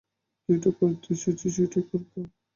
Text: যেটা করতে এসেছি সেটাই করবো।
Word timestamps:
যেটা 0.49 0.69
করতে 0.77 1.07
এসেছি 1.15 1.45
সেটাই 1.55 1.83
করবো। 1.89 2.19